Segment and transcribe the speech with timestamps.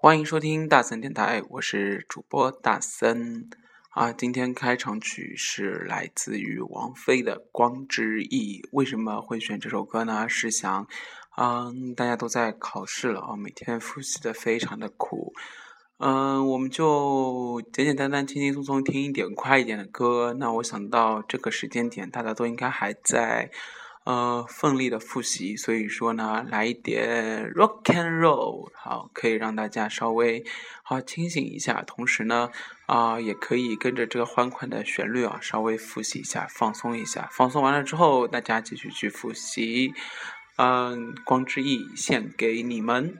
[0.00, 3.50] 欢迎收听大森电台，我是主播大森
[3.90, 4.12] 啊。
[4.12, 8.62] 今天开场曲是来自于王菲的《光之翼》。
[8.70, 10.28] 为什么会选这首歌呢？
[10.28, 10.86] 是想，
[11.36, 15.32] 嗯，大家都在考试了啊，每天复习的非常的苦，
[15.98, 20.32] 嗯，我们就简简单单、轻轻松松听一点快一点的歌。
[20.38, 23.50] 那我想到这个时间点，大家都应该还在。
[24.08, 30.42] 呃，奋力的复习，所以说呢，来一点 rock and roll，好，可以让大家稍微
[30.82, 32.50] 好清醒一下，同时呢，
[32.86, 39.92] 啊，也可以跟着这个欢快的旋律啊，稍微复习一下，放松一下，放松完了之后，大家继续去复习。
[40.56, 43.18] 嗯，光之翼献给你们。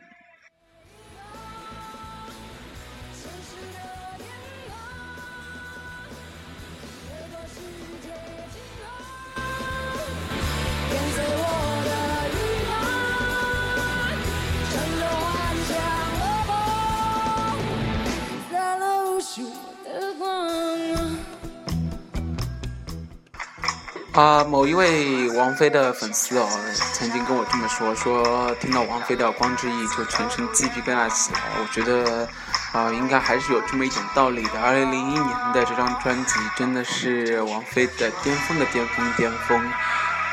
[24.12, 26.48] 啊，某一位王菲的粉丝哦，
[26.92, 31.40] 曾经跟我这么说，说听到王菲的《光之翼》就全身鸡皮疙瘩起来。
[31.60, 32.28] 我觉得
[32.72, 34.60] 啊，应该还是有这么一点道理的。
[34.60, 39.62] 二零零一年的这张专辑真的是王菲的巅峰的巅峰巅峰。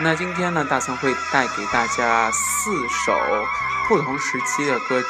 [0.01, 3.17] 那今天呢，大森会带给大家四首
[3.87, 5.07] 不同时期的歌曲，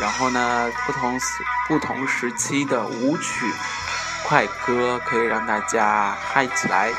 [0.00, 1.18] 然后呢，不同
[1.66, 3.52] 不同时期的舞曲、
[4.24, 6.92] 快歌，可以让大家嗨起来。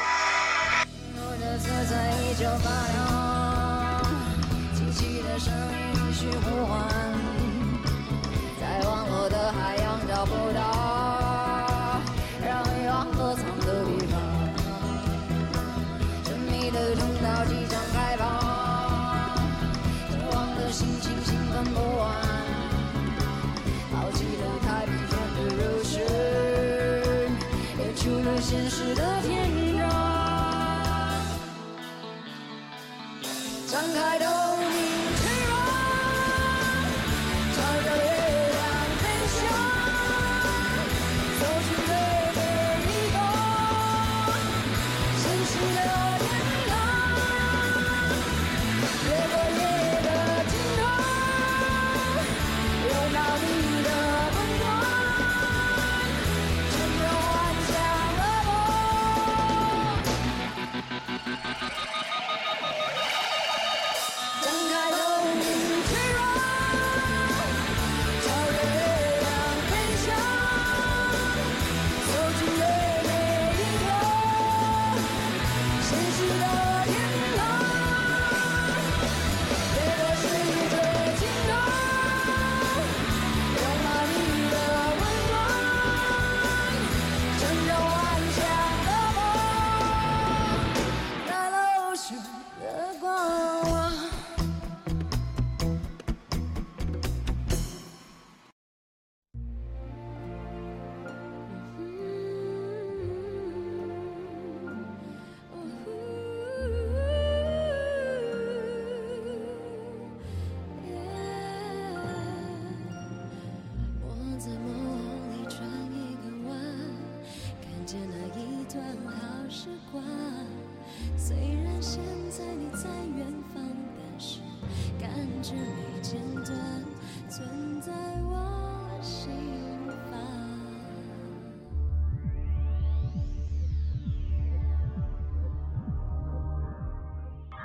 [33.71, 34.48] 张开头。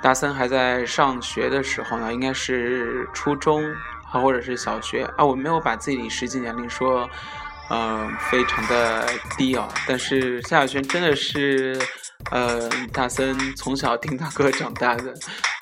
[0.05, 3.63] 大森还在上学的时候呢，应该是初中
[4.11, 7.09] 啊，或者是小学啊，我没有把自己实际年龄说，
[7.71, 9.03] 嗯，非常的
[9.35, 9.67] 低哦。
[9.87, 11.75] 但是夏亚轩真的是，
[12.29, 15.11] 呃，大森从小听他歌长大的，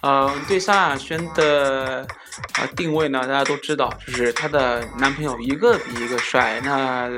[0.02, 2.06] 嗯，对夏亚轩的。
[2.54, 3.22] 啊，定位呢？
[3.22, 6.60] 大家都知道，就是她的男朋友一个比一个帅。
[6.64, 7.10] 那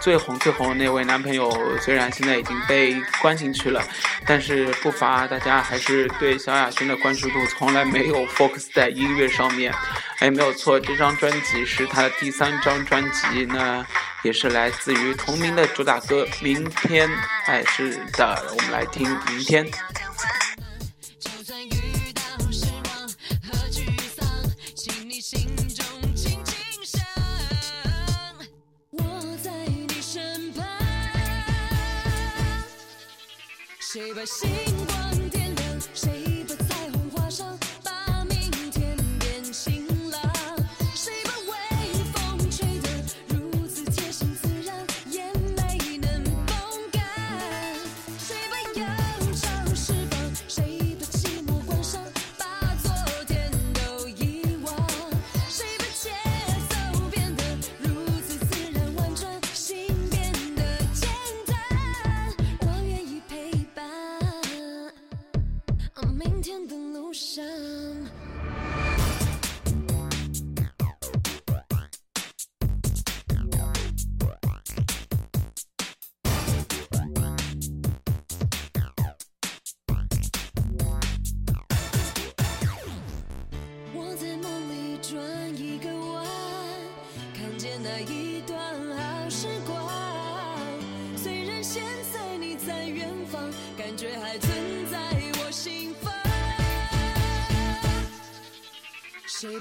[0.00, 1.50] 最红最红的那位男朋友，
[1.80, 3.82] 虽然现在已经被关进去了，
[4.26, 9.72] 但是不乏大家还是对萧亚轩的关注度从来没有 focus 在音乐上面。
[10.20, 13.84] 哎，没有错，这张专辑是她的第三张专辑，那
[14.22, 17.08] 也是来自于同名的主打歌《明天》。
[17.46, 19.66] 哎，是的，我们来听《明天》。
[33.94, 34.24] 谁把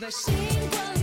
[0.04, 0.34] 在星
[0.70, 1.03] 光。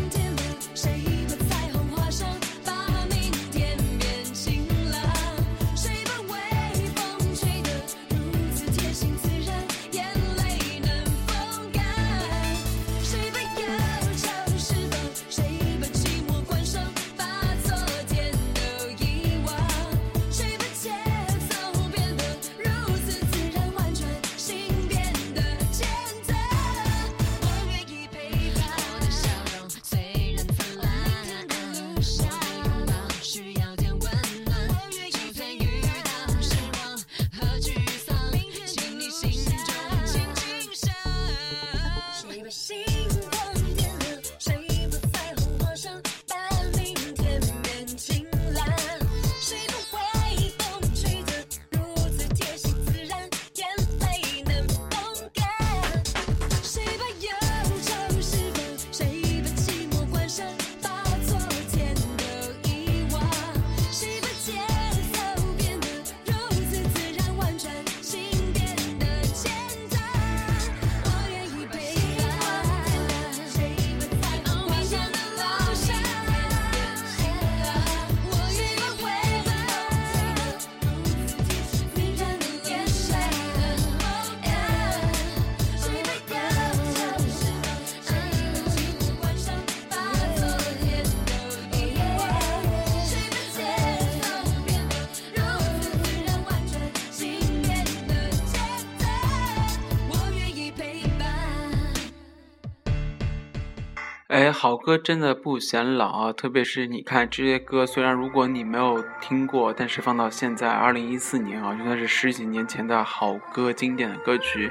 [104.61, 114.71] 好歌真的不显老啊特别是你看这些歌虽然如果你没有听过但是放到现在二零一四年啊就算是十几年前的好歌经典的歌曲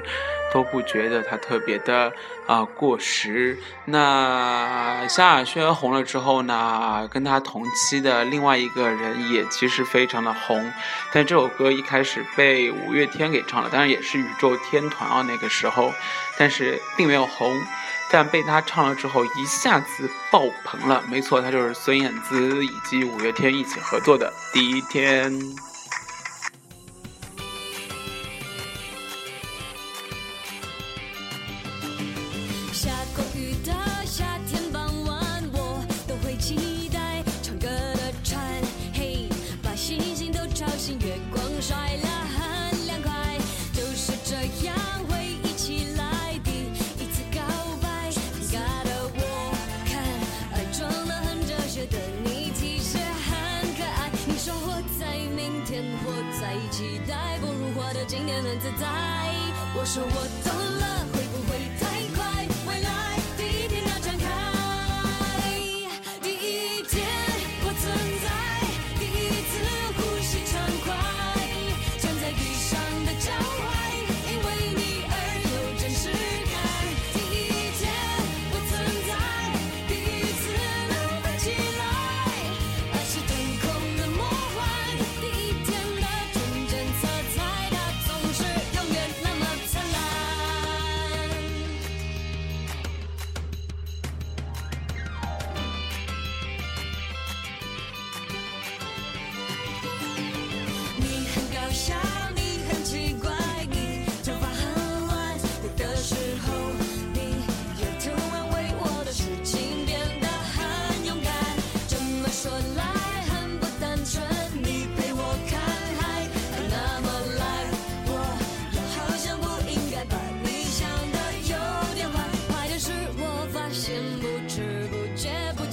[0.54, 2.12] 都不觉得它特别的
[2.46, 3.58] 啊过时。
[3.84, 10.72] 那萧亚轩红了之后呢跟他同期的另外一个人也其实非常的红
[11.12, 15.92] 但这首歌一开始被五月天给唱了当然也是宇宙天团啊那个时候
[16.38, 17.60] 但是并没有红
[18.10, 25.69] 但被他唱了之后一下子爆棚了没错他就是孙燕姿以及五月天一起合作的第一天。
[57.10, 58.86] 待不如火的今天很自在。
[59.74, 60.99] 我说我懂了。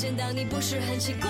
[0.07, 1.29] 难道你不是很习惯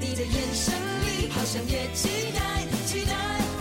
[0.00, 0.72] 你的眼神
[1.02, 3.53] 里好像也期待期待。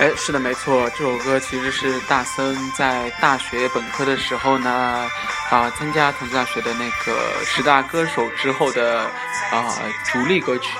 [0.00, 5.06] 哎，是的，没错，这首歌其实是大森在大学本科的时候呢，
[5.50, 9.02] 啊，参加同济大学的那个十大歌手之后的
[9.50, 9.76] 啊
[10.10, 10.70] 主力歌曲。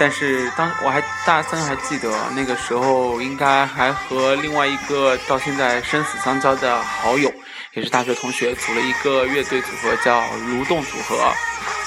[0.00, 7.32] 但是当我还大森还记得那个时候，应该还和另外一个到现在生死相交的好友，
[7.74, 11.32] 也是大学同学，组了一个乐队组合叫蠕动组合。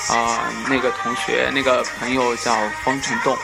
[0.08, 3.38] 啊、那个同学那个朋友叫方程栋。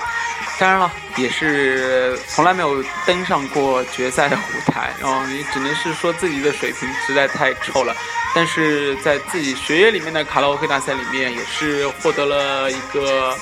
[0.58, 7.94] 当然了，也是从来没有登上过决赛的舞台，然后也只能是说自己的水平实在太臭了。
[8.34, 13.38] 但是在自己学业里面的卡拉 OK 大赛里面，也是获得了一个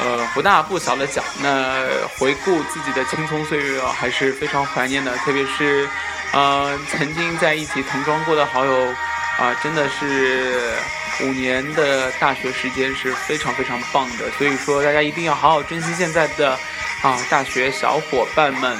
[0.00, 1.22] 呃不大不小的奖。
[1.42, 1.86] 那
[2.18, 5.88] 回顾自己的青葱岁月啊，还是非常怀念的，特别是
[6.32, 8.94] 呃曾经在一起同装过的好友
[9.36, 10.72] 啊、真的是
[11.22, 14.30] 五年的大学时间是非常非常棒的。
[14.38, 16.58] 所以说，大家一定要好好珍惜现在的
[17.02, 18.78] 啊大学小伙伴们。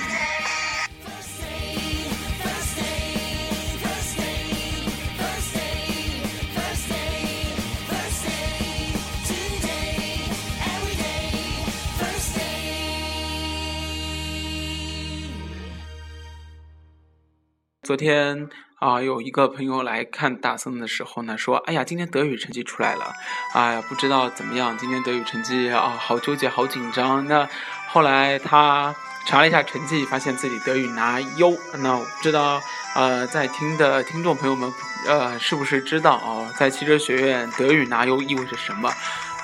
[17.83, 23.13] 昨天啊、有一个朋友来看大森的时候呢，说：“哎呀，今天德语成绩出来了，
[23.55, 27.49] 哎呀，不知道怎么样，今天德语成绩啊，好纠结，好紧张。”那
[27.89, 28.95] 后来他
[29.27, 31.57] 查了一下成绩，发现自己德语拿优。
[31.79, 32.61] 那我不知道，
[32.95, 34.71] 呃，在听的听众朋友们，
[35.07, 38.93] 呃，是不是知道啊、在汽车学院德语拿优意味着什么？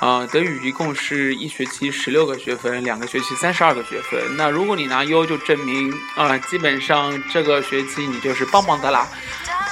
[0.01, 4.19] 啊，德语一共是一学期十六个学分，两个学期三十二个学分。
[4.35, 9.07] 那如果你拿优，就证明啊、基本上这个学期你就是棒棒的啦。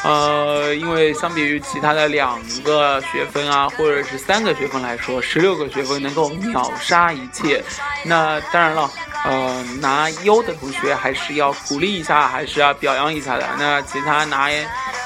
[0.05, 7.65] 呃，因为相比于其他的两个学分啊，或者是三个学分来说，十六个学分能够秒杀一切。
[8.05, 8.91] 那当然了，
[9.25, 13.49] 呃，拿优的同学还是要鼓励一下，还是要表扬一下的。
[13.59, 14.51] 那其他拿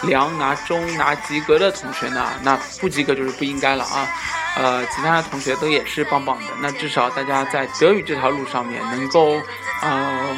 [0.03, 4.09] 良、拿中、拿及格的同学呢，那不及格就是不应该了啊。
[4.57, 6.47] 呃，其他的同学都也是棒棒的。
[6.61, 9.41] 那至少大家在德语这条路上面能够，
[9.83, 10.37] 嗯、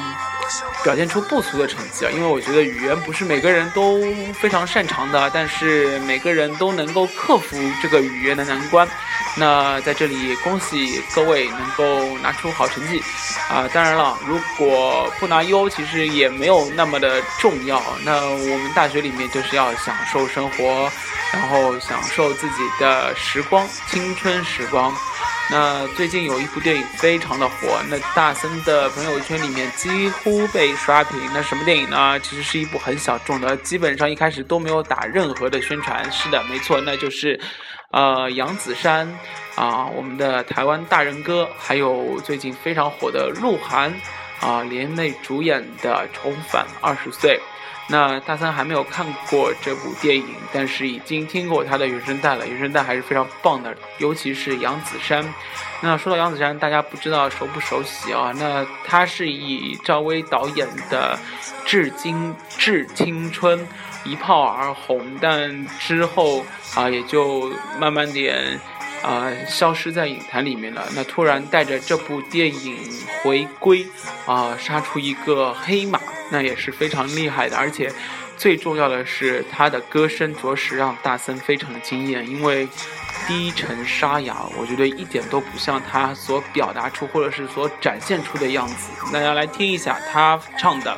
[0.83, 2.11] 表现出不俗的成绩啊。
[2.12, 4.00] 因为我觉得语言不是每个人都
[4.35, 8.88] 非常擅长的，但是每个人都能够克服这个语言的难关。
[9.37, 13.03] 那在这里恭喜各位能够拿出好成绩
[13.50, 13.69] 啊！
[13.75, 17.83] 当然了，如果不拿优，其实也没有那么的重要。
[18.05, 20.88] 那我们大学里面就是要享受生活，
[21.33, 24.95] 然后享受自己的时光，青春时光。
[25.50, 31.19] 那最近有一部电影非常的火，那大森的朋友圈里面几乎被刷屏。
[31.35, 32.19] 那什么电影呢？
[32.21, 36.11] 其实是一部很小众的，基本上一开始都没有打任何的宣传。
[36.11, 37.38] 是的，没错，那就是，
[37.95, 39.07] 呃，杨子姗
[39.55, 43.95] 啊、我们的台湾大人哥，还有最近非常火的鹿晗
[44.41, 47.39] 啊、联袂主演的《重返二十岁》。
[47.88, 55.25] 那大三还没有看过这部电影，但是已经听过他的原声带了，原声带还是非常棒的，尤其是杨子姗。
[55.83, 58.33] 那说到杨子姗，大家不知道熟不熟悉啊？
[58.37, 61.19] 那他是以赵薇导演的
[61.67, 63.59] 《致今致青春》
[64.05, 66.43] 一炮而红，但之后
[66.75, 68.59] 啊也就慢慢点
[69.03, 70.87] 啊、消失在影坛里面了。
[70.95, 72.79] 那突然带着这部电影
[73.23, 73.87] 回归
[74.25, 76.00] 啊、杀出一个黑马，
[76.31, 77.57] 那也是非常厉害的。
[77.57, 77.93] 而且
[78.37, 82.69] 最重要的是，他的歌声着实让大森非常的惊艳，因为
[83.26, 88.90] 低沉沙哑，我觉得一点都不像他所表达出或者是所展现出的样子。
[89.12, 90.97] 大家来听一下他唱的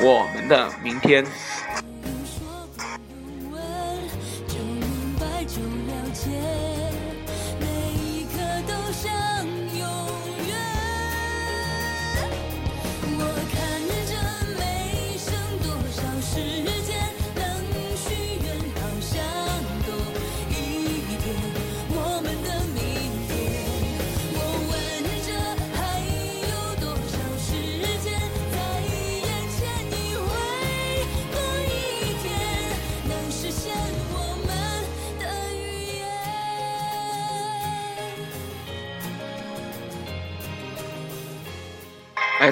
[0.04, 1.24] 《我们的明天》。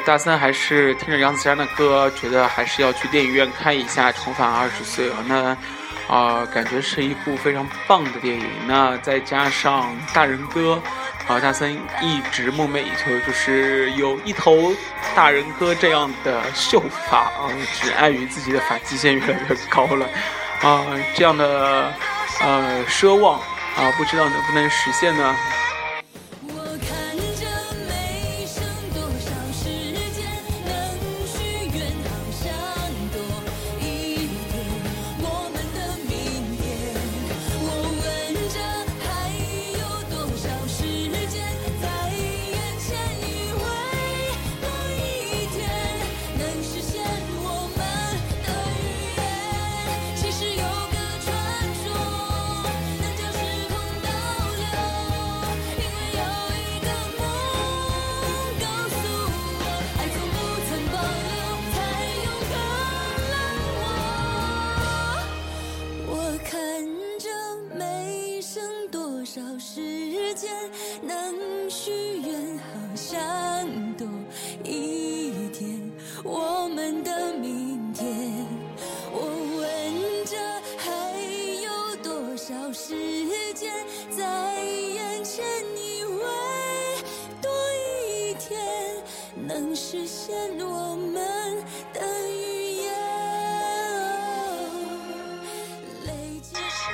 [0.01, 5.19] 大三还是听着杨子姗的歌，觉得还是要去电影院看一下《重返二十岁》啊。
[5.27, 5.57] 那
[6.09, 8.47] 啊、感觉是一部非常棒的电影。
[8.67, 10.81] 那再加上大人哥，
[11.27, 14.73] 啊，大森一直梦寐以求，就是有一头
[15.15, 20.09] 大人哥这样的秀发啊，只碍于自己的发际线越来越高了，
[20.63, 21.93] 啊，这样的
[22.41, 23.39] 呃奢望
[23.77, 25.37] 啊，不知道能不能实现呢？
[76.69, 78.07] 我们的明天
[79.11, 79.23] 我
[79.57, 79.65] 问
[80.27, 80.37] 着
[80.77, 80.93] 还
[81.63, 82.95] 有多少时
[83.55, 83.73] 间？
[84.11, 85.43] 在眼前
[86.05, 86.23] 为
[87.41, 87.51] 多
[88.07, 88.61] 一天
[89.47, 91.17] 能实现我们
[91.95, 92.93] 的预言？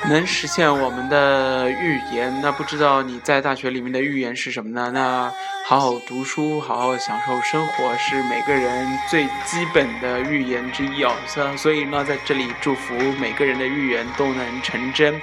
[0.09, 2.33] 能实现我们的预言？
[2.41, 4.93] 那不知道你在大学里面的预言是什么呢？
[4.95, 5.35] 那
[5.67, 11.11] 好好读书，好好享受生活，是每个人最基本的预言之一哦。
[11.57, 15.19] 所以呢，在这里祝福每个人的预言都能成真。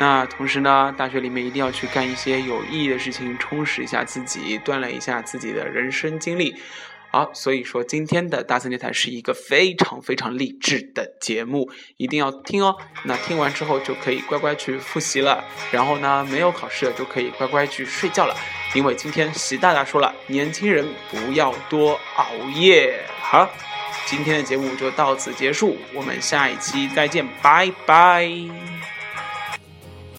[0.00, 6.56] 那同时呢，大学里面一定要去干一些有意义的事情，充实一下自己，锻炼一下自己的人生经历。
[7.10, 12.74] 好，所以说今天的大森电台是一个非常非常励志的节目，一定要听哦。
[13.04, 18.34] 那听完之后就可以乖乖去复习了，然后呢，没有考试就可以乖乖去睡觉了，
[18.74, 23.04] 因为今天习大大说了，年轻人不要多熬夜。
[23.20, 23.50] 好了，
[24.06, 28.26] 今天的节目就到此结束，我们下一期再见，拜拜。